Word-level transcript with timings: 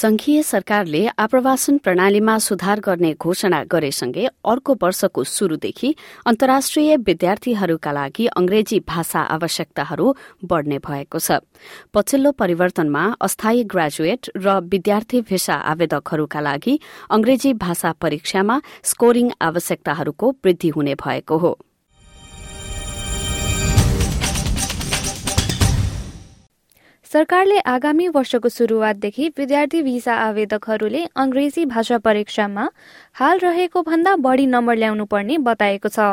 संघीय 0.00 0.42
सरकारले 0.42 1.04
आप्रवासन 1.18 1.76
प्रणालीमा 1.76 2.38
सुधार 2.38 2.80
गर्ने 2.84 3.12
घोषणा 3.20 3.62
गरेसँगै 3.72 4.24
अर्को 4.24 4.74
वर्षको 4.82 5.24
शुरूदेखि 5.26 5.92
अन्तर्राष्ट्रिय 6.26 6.96
विद्यार्थीहरूका 6.96 7.92
लागि 7.92 8.26
अंग्रेजी 8.36 8.78
भाषा 8.88 9.20
आवश्यकताहरू 9.36 10.12
बढ़ने 10.44 10.78
भएको 10.78 11.18
छ। 11.18 11.44
पछिल्लो 11.94 12.32
परिवर्तनमा 12.32 13.04
अस्थायी 13.20 13.62
ग्रेजुएट 13.68 14.30
र 14.36 14.58
विद्यार्थी 14.72 15.20
भिसा 15.20 15.54
आवेदकहरूका 15.68 16.40
लागि 16.40 16.80
अंग्रेजी 17.10 17.52
भाषा 17.60 17.92
परीक्षामा 18.00 18.60
स्कोरिङ 18.82 19.30
आवश्यकताहरूको 19.42 20.30
वृद्धि 20.44 20.68
हुने 20.68 20.94
भएको 20.94 21.38
हो। 21.38 21.58
सरकारले 27.10 27.58
आगामी 27.66 28.06
वर्षको 28.08 28.48
सुरुवातदेखि 28.48 29.28
विद्यार्थी 29.38 29.80
भिसा 29.82 30.14
आवेदकहरूले 30.16 31.04
अंग्रेजी 31.16 31.64
भाषा 31.66 31.96
परीक्षामा 31.98 32.66
हाल 33.20 33.38
रहेको 33.38 33.82
भन्दा 33.82 34.14
बढ़ी 34.26 34.46
नम्बर 34.46 34.76
ल्याउनु 34.76 35.04
पर्ने 35.10 35.38
बताएको 35.48 35.88
छ। 35.88 36.06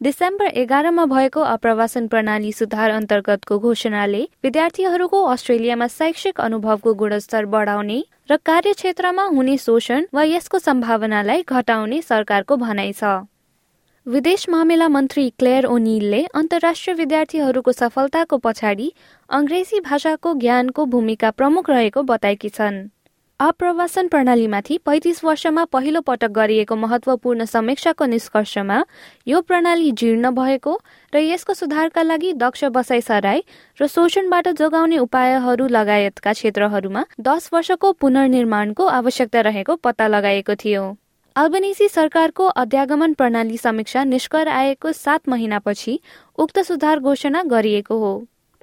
डिसेम्बर 0.00 0.46
एघारमा 0.62 1.04
भएको 1.04 1.40
आप्रवासन 1.46 2.06
प्रणाली 2.08 2.52
सुधार 2.52 2.90
अन्तर्गतको 2.90 3.58
घोषणाले 3.58 4.22
विद्यार्थीहरूको 4.42 5.22
अस्ट्रेलियामा 5.32 5.86
शैक्षिक 5.92 6.40
अनुभवको 6.40 6.94
गुणस्तर 7.02 7.44
बढाउने 7.52 8.00
र 8.30 8.36
कार्यक्षेत्रमा 8.46 9.24
हुने 9.36 9.58
शोषण 9.58 10.06
वा 10.14 10.24
यसको 10.24 10.58
सम्भावनालाई 10.58 11.42
घटाउने 11.48 12.00
सरकारको 12.02 12.56
भनाइ 12.56 12.92
छ। 12.92 13.12
विदेश 14.10 14.48
मामिला 14.48 14.86
मन्त्री 14.88 15.28
क्लेयर 15.38 15.64
ओनिलले 15.64 16.22
अन्तर्राष्ट्रिय 16.34 16.94
विद्यार्थीहरूको 16.96 17.72
सफलताको 17.72 18.36
पछाडि 18.36 18.86
अंग्रेजी 19.30 19.80
भाषाको 19.80 20.32
ज्ञानको 20.34 20.84
भूमिका 20.84 21.30
प्रमुख 21.30 21.68
रहेको 21.70 22.02
बताएकी 22.02 22.48
छन्। 22.48 22.78
आप्रवासन 23.40 24.08
प्रणालीमाथि 24.08 24.78
पैंतिस 24.86 25.22
वर्षमा 25.24 25.64
पहिलो 25.64 26.00
पटक 26.00 26.30
गरिएको 26.30 26.76
महत्वपूर्ण 26.76 27.44
समीक्षाको 27.44 28.06
निष्कर्षमा 28.06 28.78
यो 29.26 29.40
प्रणाली 29.42 29.92
जीर्ण 29.92 30.30
भएको 30.34 30.74
र 31.12 31.22
यसको 31.22 31.54
सुधारका 31.54 32.02
लागि 32.02 32.32
दक्ष 32.42 32.64
बसाई 32.74 33.00
सराई 33.00 33.44
र 33.80 33.86
शोषणबाट 33.86 34.48
जोगाउने 34.58 34.98
उपायहरू 34.98 35.68
लगायतका 35.68 36.32
क्षेत्रहरूमा 36.32 37.04
दस 37.20 37.48
वर्षको 37.52 37.92
पुनर्निर्माणको 38.00 38.86
आवश्यकता 38.98 39.40
रहेको 39.48 39.76
पत्ता 39.76 40.08
लगाएको 40.08 40.54
थियो। 40.64 40.84
अल्बनेसी 41.36 41.86
सरकारको 41.88 42.46
अध्यागमन 42.60 43.12
प्रणाली 43.12 43.56
समीक्षा 43.56 44.02
निष्कर 44.04 44.48
आएको 44.48 44.92
सात 44.92 45.28
महिनापछि 45.28 45.96
उक्त 46.38 46.58
सुधार 46.58 46.98
घोषणा 46.98 47.42
गरिएको 47.42 47.98
हो। 47.98 48.10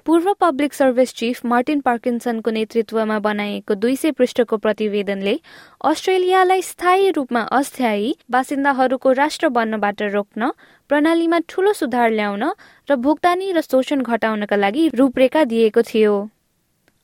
पूर्व 0.06 0.32
पब्लिक 0.40 0.74
सर्भिस 0.74 1.14
चिफ 1.14 1.44
मार्टिन 1.46 1.80
पार्किन्सनको 1.80 2.50
नेतृत्वमा 2.50 3.18
बनाइएको 3.18 3.74
दुई 3.74 3.96
सय 3.96 4.10
पृष्ठको 4.10 4.56
प्रतिवेदनले 4.58 5.38
अस्ट्रेलियालाई 5.84 6.62
स्थायी 6.62 7.10
रूपमा 7.10 7.40
अस्थायी 7.58 8.14
बासिन्दाहरूको 8.30 9.12
राष्ट्र 9.14 9.48
बन्नबाट 9.48 10.02
रोक्न 10.12 10.50
प्रणालीमा 10.90 11.38
ठूलो 11.48 11.72
सुधार 11.72 12.10
ल्याउन 12.10 12.50
र 12.88 12.96
भुक्तानी 12.96 13.52
र 13.52 13.60
शोषण 13.62 14.02
घटाउनका 14.02 14.56
लागि 14.56 14.88
रूपरेखा 14.94 15.44
दिएको 15.46 15.82
थियो। 15.82 16.16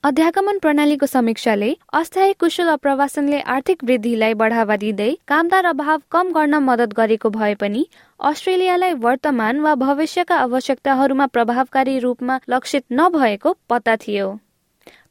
अध्यागमन 0.05 0.57
प्रणालीको 0.61 1.05
समीक्षाले 1.05 1.71
अस्थायी 1.93 2.33
कुशल 2.39 2.67
अप्रवासनले 2.69 3.37
आर्थिक 3.53 3.83
वृद्धिलाई 3.83 4.33
बढ़ावा 4.41 4.75
दिँदै 4.75 5.09
कामदार 5.27 5.65
अभाव 5.65 6.01
कम 6.11 6.29
गर्न 6.33 6.55
मदत 6.65 6.93
गरेको 6.97 7.29
भए 7.29 7.53
पनि 7.55 7.81
अस्ट्रेलियालाई 8.19 8.93
वर्तमान 9.05 9.59
वा 9.61 9.73
भविष्यका 9.75 10.35
आवश्यकताहरूमा 10.37 11.25
प्रभावकारी 11.33 11.97
रूपमा 11.99 12.37
लक्षित 12.49 12.83
नभएको 12.91 13.55
पत्ता 13.69 13.95
थियो। 13.97 14.29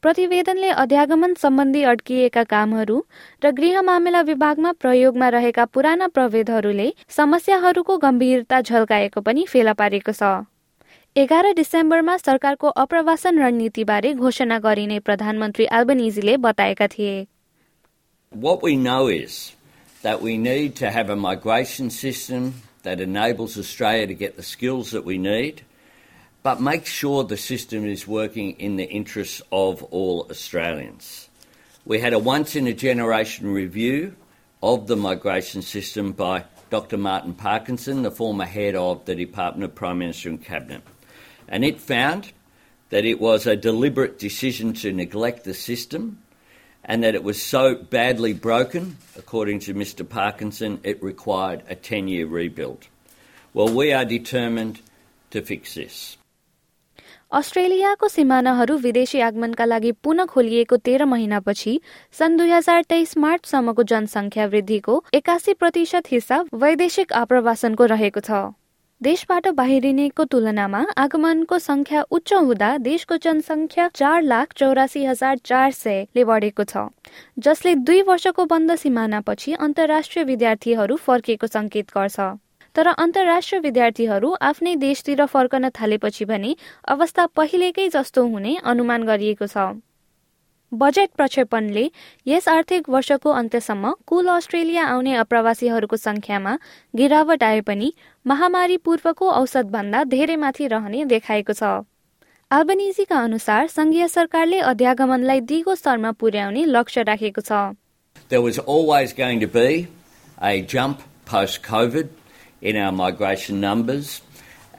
प्रतिवेदनले 0.02 0.70
अध्यागमन 0.84 1.34
सम्बन्धी 1.42 1.82
अड्किएका 1.90 2.44
कामहरू 2.54 3.02
र 3.42 3.50
गृह 3.58 3.82
मामिला 3.82 4.20
विभागमा 4.30 4.72
प्रयोगमा 4.80 5.28
रहेका 5.40 5.64
पुराना 5.74 6.12
प्रवेदहरूले 6.14 6.90
समस्याहरूको 7.18 7.98
गम्भीरता 8.00 8.60
झल्काएको 8.62 9.20
पनि 9.20 9.46
फेला 9.50 9.72
पारेको 9.74 10.12
छ। 10.14 10.34
एघार 11.17 11.45
डिसेम्बरमा 11.55 12.15
सरकारको 12.17 12.67
अप्रवासन 12.81 13.39
रणनीतिबारे 13.39 14.11
घोषणा 14.13 14.57
गरिने 14.63 14.97
प्रधानमन्त्री 15.07 15.65
एल्बनिजीले 15.77 16.35
बताएका 16.45 16.87
थिए 16.91 17.25
What 18.43 18.61
we 18.65 18.75
know 18.75 19.07
is 19.07 19.55
that 20.03 20.21
we 20.21 20.35
need 20.37 20.75
to 20.81 20.91
have 20.97 21.09
a 21.09 21.15
migration 21.15 21.89
system 21.89 22.53
that 22.83 23.01
enables 23.05 23.57
Australia 23.63 24.05
to 24.11 24.17
get 24.19 24.37
the 24.37 24.45
skills 24.49 24.91
that 24.91 25.03
we 25.03 25.17
need, 25.17 25.63
but 26.43 26.61
make 26.67 26.85
sure 26.85 27.23
the 27.23 27.41
system 27.45 27.89
is 27.95 28.07
working 28.07 28.53
in 28.67 28.77
the 28.81 28.87
interests 28.99 29.41
of 29.51 29.83
all 30.01 30.27
Australians. 30.35 31.09
We 31.85 31.99
had 32.05 32.13
a 32.13 32.23
once 32.29 32.55
in 32.55 32.67
a 32.67 32.77
generation 32.85 33.51
review 33.57 34.13
of 34.61 34.85
the 34.85 34.95
migration 35.07 35.63
system 35.63 36.13
by 36.13 36.45
Dr. 36.69 36.97
Martin 37.09 37.33
Parkinson, 37.33 38.03
the 38.03 38.15
former 38.21 38.45
head 38.45 38.75
of 38.75 39.03
the 39.05 39.15
Department 39.15 39.69
of 39.71 39.75
Prime 39.75 39.99
Minister 40.05 40.29
and 40.29 40.41
Cabinet 40.53 40.83
and 41.47 41.63
it 41.63 41.79
found 41.79 42.31
that 42.89 43.05
it 43.05 43.19
was 43.19 43.45
a 43.45 43.55
deliberate 43.55 44.17
decision 44.19 44.73
to 44.73 44.91
neglect 44.91 45.43
the 45.43 45.53
system 45.53 46.19
and 46.83 47.03
that 47.03 47.15
it 47.15 47.23
was 47.23 47.41
so 47.41 47.75
badly 47.75 48.33
broken, 48.33 48.97
according 49.17 49.59
to 49.59 49.73
Mr. 49.73 50.07
Parkinson, 50.07 50.79
it 50.83 51.01
required 51.03 51.63
a 51.69 51.75
10 51.75 52.07
year 52.07 52.25
rebuild. 52.25 52.87
Well, 53.53 53.73
we 53.73 53.91
are 53.93 54.05
determined 54.05 54.81
to 55.31 55.41
fix 55.41 55.75
this. 55.75 56.17
अस्ट्रेलियाको 57.37 58.07
सिमानाहरू 58.07 58.77
विदेशी 58.83 59.19
आगमनका 59.21 59.65
लागि 59.65 59.91
पुनः 60.05 60.25
खोलिएको 60.31 60.77
तेह्र 60.87 61.05
महिनापछि 61.05 61.73
सन् 62.19 62.37
दुई 62.37 62.49
हजार 62.49 62.81
तेइस 62.89 63.17
मार्चसम्मको 63.25 63.83
जनसङ्ख्या 63.91 64.45
वृद्धिको 64.53 64.95
एकासी 65.19 65.53
प्रतिशत 65.61 66.09
हिस्सा 66.11 66.43
वैदेशिक 66.63 67.13
आप्रवासनको 67.21 67.85
रहेको 67.93 68.25
छ 68.29 68.41
देशबाट 69.04 69.46
बाहिरिनेको 69.56 70.24
तुलनामा 70.32 70.78
आगमनको 70.96 71.56
संख्या 71.58 72.02
उच्च 72.10 72.32
हुँदा 72.34 72.68
देशको 72.78 73.16
जनसङ्ख्या 73.24 73.88
चार 73.94 74.22
लाख 74.24 74.52
चौरासी 74.56 75.04
हजार 75.04 75.36
चार 75.44 75.70
सयले 75.78 76.24
बढेको 76.24 76.64
छ 76.64 76.84
जसले 77.46 77.74
दुई 77.84 78.00
वर्षको 78.08 78.44
बन्द 78.54 78.76
सिमानापछि 78.84 79.52
अन्तर्राष्ट्रिय 79.60 80.24
विद्यार्थीहरू 80.24 80.96
फर्किएको 81.04 81.46
संकेत 81.52 81.92
गर्छ। 81.96 82.32
तर 82.76 82.86
अन्तर्राष्ट्रिय 82.96 83.60
विद्यार्थीहरू 83.60 84.34
आफ्नै 84.42 84.76
देशतिर 84.80 85.24
फर्कन 85.32 85.68
थालेपछि 85.76 86.24
भने 86.26 86.56
अवस्था 86.90 87.26
पहिलेकै 87.36 87.88
जस्तो 87.90 88.26
हुने 88.28 88.56
अनुमान 88.72 89.04
गरिएको 89.04 89.46
छ। 89.48 89.66
बजेट 90.78 91.10
प्रक्षेपणले 91.16 91.84
यस 92.26 92.48
आर्थिक 92.48 92.88
वर्षको 92.90 93.30
अन्त्यसम्म 93.30 93.92
कुल 94.06 94.28
अस्ट्रेलिया 94.28 94.84
आउने 94.84 95.14
अप्रवासीहरूको 95.22 95.96
संख्यामा 95.96 96.54
गिरावट 96.96 97.42
आए 97.44 97.60
पनि 97.68 97.88
महामारी 98.26 98.76
पूर्वको 98.84 99.30
औसत 99.30 99.66
भन्दा 99.74 100.02
धेरै 100.14 100.36
माथि 100.36 100.66
रहने 100.74 101.04
देखाएको 101.12 101.52
छ। 101.52 101.62
आल्बनिजीका 102.50 103.18
अनुसार 103.18 103.66
संघीय 103.68 104.08
सरकारले 104.08 104.58
अध्यागमनलाई 104.72 105.40
दिगो 105.50 105.74
स्तरमा 105.74 106.10
पुर्याउने 106.20 106.64
लक्ष्य 106.66 107.02
राखेको 107.02 107.40
छ। 107.40 107.52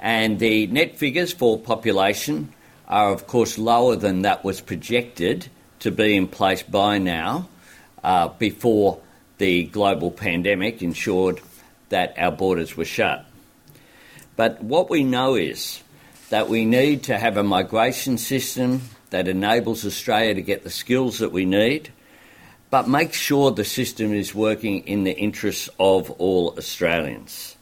And 0.05 0.37
the 0.39 0.67
net 0.67 0.97
figures 0.97 1.31
for 1.33 1.57
population 1.57 2.49
are, 2.87 3.11
of 3.11 3.25
course, 3.27 3.57
lower 3.57 3.95
than 3.95 4.21
that 4.21 4.43
was 4.43 4.59
projected 4.61 5.47
to 5.79 5.91
be 5.91 6.15
in 6.15 6.27
place 6.27 6.63
by 6.63 6.97
now 6.97 7.47
uh, 8.03 8.27
before 8.27 8.99
the 9.37 9.63
global 9.63 10.11
pandemic 10.11 10.81
ensured 10.81 11.41
that 11.89 12.13
our 12.17 12.31
borders 12.31 12.77
were 12.77 12.85
shut. 12.85 13.25
But 14.35 14.63
what 14.63 14.89
we 14.89 15.03
know 15.03 15.35
is 15.35 15.81
that 16.29 16.49
we 16.49 16.65
need 16.65 17.03
to 17.03 17.17
have 17.17 17.37
a 17.37 17.43
migration 17.43 18.17
system 18.17 18.81
that 19.09 19.27
enables 19.27 19.85
Australia 19.85 20.33
to 20.33 20.41
get 20.41 20.63
the 20.63 20.69
skills 20.69 21.19
that 21.19 21.31
we 21.31 21.45
need, 21.45 21.91
but 22.69 22.89
make 22.89 23.13
sure 23.13 23.51
the 23.51 23.63
system 23.63 24.13
is 24.13 24.35
working 24.35 24.85
in 24.87 25.03
the 25.03 25.15
interests 25.15 25.69
of 25.79 26.11
all 26.11 26.55
Australians. 26.57 27.54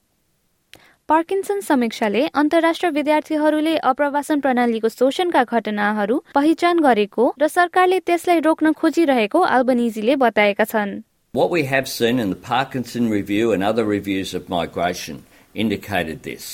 Parkinson 1.14 1.60
समीक्षाले 1.62 2.22
अन्तर्राष्ट्रिय 2.42 2.92
विद्यार्थीहरूले 2.92 3.76
अप्रवासन 3.90 4.40
प्रणालीको 4.46 4.90
शोषणका 4.90 5.44
घटनाहरू 5.58 6.18
पहिचान 6.36 6.80
गरेको 6.86 7.28
र 7.42 7.48
सरकारले 7.56 8.00
त्यसलाई 8.10 8.40
रोक्न 8.48 8.72
खोजिरहेको 8.80 9.42
अल्बनिजीले 9.58 10.16
बताएका 10.24 10.66
छन् 10.72 10.96
What 11.40 11.54
we 11.58 11.64
have 11.74 11.92
seen 11.92 12.24
in 12.24 12.34
the 12.34 12.40
Parkinson 12.48 13.12
review 13.12 13.54
and 13.54 13.70
other 13.70 13.86
reviews 13.92 14.34
of 14.34 14.50
migration 14.56 15.22
indicated 15.54 16.24
this. 16.24 16.50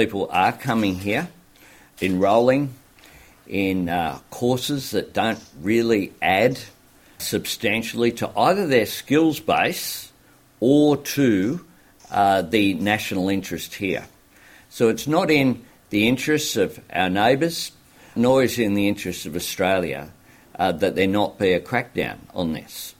People 0.00 0.24
are 0.44 0.54
coming 0.68 0.96
here, 1.08 1.26
enrolling 2.00 2.70
in 3.66 3.88
uh, 3.88 4.18
courses 4.40 4.90
that 4.92 5.12
don't 5.20 5.44
really 5.72 6.02
add 6.22 6.64
substantially 7.18 8.16
to 8.22 8.34
either 8.48 8.72
their 8.78 8.90
skills 8.96 9.46
base 9.54 9.86
or 10.60 10.96
to 11.18 11.30
uh, 12.10 12.42
the 12.42 12.74
national 12.74 13.28
interest 13.28 13.74
here. 13.74 14.06
So 14.70 14.88
it's 14.88 15.06
not 15.06 15.30
in 15.30 15.64
the 15.90 16.08
interests 16.08 16.56
of 16.56 16.80
our 16.92 17.10
neighbours, 17.10 17.72
nor 18.16 18.42
is 18.42 18.58
it 18.58 18.64
in 18.64 18.74
the 18.74 18.88
interests 18.88 19.26
of 19.26 19.36
Australia 19.36 20.10
uh, 20.58 20.72
that 20.72 20.94
there 20.94 21.06
not 21.06 21.38
be 21.38 21.52
a 21.52 21.60
crackdown 21.60 22.18
on 22.34 22.52
this. 22.52 22.94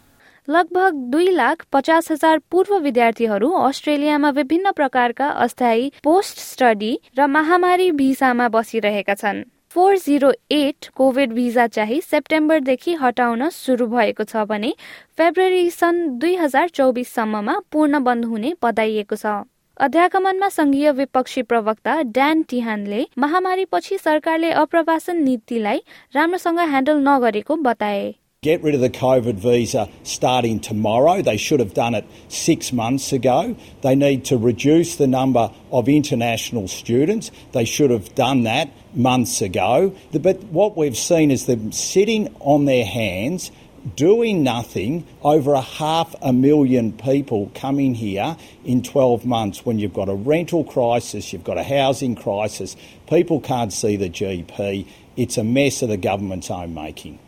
लगभग 0.49 0.95
दुई 1.11 1.29
लाख 1.31 1.65
पचास 1.73 2.11
हजार 2.11 2.39
पूर्व 2.51 2.77
विद्यार्थीहरू 2.87 3.51
अस्ट्रेलियामा 3.69 4.31
विभिन्न 4.39 4.73
प्रकारका 4.77 5.29
अस्थायी 5.45 5.91
पोस्ट 6.05 6.39
स्टडी 6.39 6.93
र 7.19 7.27
महामारी 7.37 7.91
भिसामा 8.01 8.49
बसिरहेका 8.57 9.15
छन् 9.23 9.43
four 9.75 9.97
zero 9.99 10.31
eight 10.53 10.87
covid 10.97 11.33
visa 11.33 11.67
चाहिँ 11.67 12.01
सेप्टेम्बरदेखि 12.01 12.93
हटाउन 12.95 13.49
सुरु 13.51 13.87
भएको 13.87 14.25
छ 14.25 14.45
भने 14.47 14.73
फेब्रुअरी 15.19 15.71
सन् 15.71 15.99
दुई 16.19 16.35
हजार 16.37 16.69
चौबिससम्ममा 16.69 17.59
पूर्ण 17.73 18.03
बन्द 18.05 18.25
हुने 18.25 18.55
बताइएको 18.63 19.17
छ। 19.17 19.35
अध्यागमनमा 19.81 20.49
संघीय 20.49 20.91
विपक्षी 20.93 21.43
प्रवक्ता 21.43 22.01
ड्यान 22.03 22.43
टिहानले 22.43 23.07
महामारीपछि 23.19 23.99
सरकारले 23.99 24.51
अप्रवासन 24.63 25.23
नीतिलाई 25.23 25.83
राम्रोसँग 26.15 26.61
ह्यान्डल 26.61 27.03
नगरेको 27.09 27.57
बताए। 27.67 28.15
Get 28.45 28.63
rid 28.63 28.75
of 28.75 28.83
the 28.83 28.91
COVID 28.91 29.37
visa 29.37 29.89
starting 30.03 30.61
tomorrow. 30.61 31.23
They 31.23 31.39
should 31.39 31.61
have 31.61 31.73
done 31.73 31.95
it 31.95 32.05
six 32.29 32.75
months 32.75 33.11
ago. 33.11 33.57
They 33.81 33.95
need 33.95 34.27
to 34.27 34.37
reduce 34.37 34.97
the 34.97 35.07
number 35.07 35.51
of 35.73 35.89
international 35.89 36.69
students. 36.69 37.31
They 37.53 37.65
should 37.65 37.91
have 37.91 38.15
done 38.15 38.43
that 38.43 38.69
months 38.95 39.41
ago. 39.41 39.97
But 40.13 40.43
what 40.45 40.77
we've 40.77 40.95
seen 40.95 41.31
is 41.31 41.47
them 41.47 41.73
sitting 41.73 42.37
on 42.41 42.67
their 42.67 42.85
hands 42.85 43.51
doing 43.97 44.43
nothing, 44.43 45.07
over 45.23 45.55
a 45.55 45.63
half 45.63 46.15
a 46.21 46.35
million 46.35 46.93
people 46.93 47.51
coming 47.55 47.95
here 47.95 48.37
in 48.63 48.83
12 48.83 49.25
months 49.25 49.65
when 49.65 49.79
you've 49.79 49.95
got 49.95 50.11
a 50.11 50.15
rental 50.15 50.65
crisis, 50.65 51.33
you've 51.33 51.45
got 51.45 51.57
a 51.57 51.63
housing 51.63 52.15
crisis, 52.15 52.77
people 53.09 53.41
can't 53.41 53.73
see 53.73 53.97
the 53.97 54.11
GP. 54.11 54.87
It's 55.17 55.39
a 55.39 55.45
mess 55.45 55.81
of 55.81 55.89
the 55.89 55.97
government's 55.97 56.51
own 56.51 56.75
making. 56.75 57.19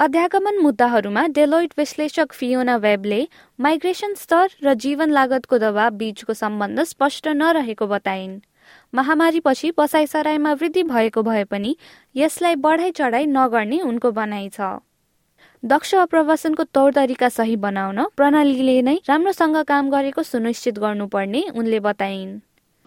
अध्यागमन 0.00 0.58
मुद्दाहरूमा 0.62 1.22
Deloitte 1.36 1.72
विश्लेषक 1.78 2.32
Fiona 2.32 2.76
Webley 2.82 3.16
migration 3.60 4.12
स्तर 4.14 4.50
र 4.64 4.74
जीवन 4.82 5.10
लागतको 5.10 5.58
दबाव 5.58 5.96
बीचको 6.02 6.34
सम्बन्ध 6.40 6.82
स्पष्ट 6.90 7.26
नरहेको 7.38 7.86
बताइन्। 7.86 8.36
महामारीपछि 8.94 9.70
बसाइसराईमा 9.78 10.52
वृद्धि 10.60 10.82
भएको 10.90 11.22
भए 11.28 11.42
पनि 11.44 11.74
यसलाई 12.16 12.54
बढाइ 12.66 12.90
चढाइ 12.98 13.26
नगर्ने 13.26 13.80
उनको 13.88 14.10
भनाइ 14.20 14.48
छ। 14.48 14.68
दक्ष 15.62 15.94
अप्रवासनको 16.04 16.64
तौर 16.78 16.92
तरिका 17.00 17.28
सही 17.38 17.56
बनाउन 17.66 18.02
प्रणालीले 18.16 18.80
नै 18.82 18.96
राम्रोसँग 19.08 19.58
काम 19.72 19.90
गरेको 19.90 20.22
सुनिश्चित 20.30 20.78
गर्नुपर्ने 20.78 21.42
उनले 21.56 21.80
बताइन्। 21.88 22.38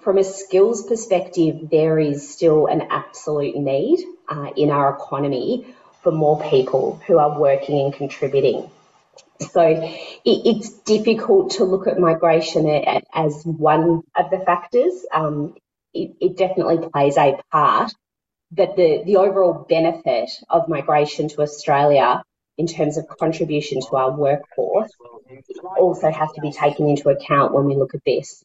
From 0.06 0.18
a 0.18 0.24
skills 0.24 0.88
perspective, 0.88 1.60
there 1.75 2.00
is 2.00 2.24
still 2.28 2.66
an 2.78 2.88
absolute 2.90 3.62
need 3.68 4.08
uh, 4.30 4.50
in 4.56 4.72
our 4.72 4.96
economy 4.96 5.46
for 6.03 6.12
more 6.12 6.42
people 6.50 7.01
who 7.07 7.18
are 7.18 7.39
working 7.39 7.80
and 7.80 7.94
contributing. 7.94 8.69
So 9.51 9.62
it, 9.62 10.21
it's 10.24 10.69
difficult 10.69 11.51
to 11.53 11.63
look 11.63 11.88
at 11.88 12.00
migration 12.00 12.68
as 13.13 13.44
one 13.44 14.03
of 14.15 14.30
the 14.30 14.39
factors. 14.39 14.94
Um, 15.12 15.56
it, 15.94 16.15
it 16.19 16.38
definitely 16.38 16.88
plays 16.89 17.18
a 17.18 17.39
part. 17.51 17.92
But 18.51 18.75
the, 18.75 19.03
the 19.06 19.18
overall 19.18 19.65
benefit 19.68 20.30
of 20.50 20.68
migration 20.68 21.30
to 21.30 21.42
Australia 21.42 22.21
in 22.57 22.68
terms 22.68 22.98
of 22.98 23.07
contribution 23.07 23.80
to 23.81 23.95
our 23.95 24.12
workforce 24.12 24.92
also 25.80 26.12
has 26.12 26.30
to 26.33 26.42
be 26.42 26.51
taken 26.51 26.88
into 26.89 27.09
account 27.09 27.53
when 27.53 27.65
we 27.65 27.75
look 27.75 27.95
at 27.95 28.03
this. 28.06 28.44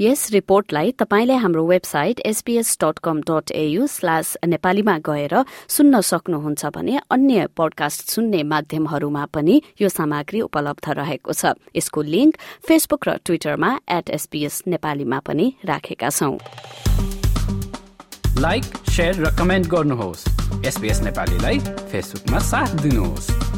यस 0.00 0.30
रिपोर्टलाई 0.32 0.92
तपाईँले 0.92 1.34
हाम्रो 1.34 1.64
website 1.66 2.20
SPS 2.24 2.78
dot 2.80 2.98
com 2.98 3.20
dot 3.20 3.50
AU 3.52 3.86
slash 3.86 4.36
नेपालीमा 4.46 4.96
गएर 4.98 5.34
सुन्न 5.68 6.00
सक्नुहुन्छ 6.00 6.66
भने 6.66 7.00
अन्य 7.10 7.46
podcast 7.56 8.08
सुन्ने 8.08 8.42
माध्यमहरूमा 8.42 9.24
पनि 9.24 9.60
यो 9.80 9.88
सामग्री 9.88 10.40
उपलब्ध 10.40 10.88
रहेको 10.88 11.32
छ। 11.32 11.52
यसको 11.76 12.02
लिंक 12.02 12.36
फेसबुक 12.64 13.08
र 13.08 13.16
ट्विटरमा 13.24 13.78
एट 13.90 14.10
एसपीएस 14.10 14.62
नेपालीमा 14.66 15.18
पनि 15.20 15.52
राखेका 15.64 16.08
छौं। 16.08 16.32
लाइक 18.40 18.64
र 19.00 19.36
कमेन्ट 19.36 19.66
गर्नुहोस्। 19.68 20.24
एसपीएस 20.64 21.00
नेपालीलाई 21.02 21.58
फेसबुकमा 21.92 22.38
साथ 22.38 22.80
दिनुहोस्। 22.80 23.49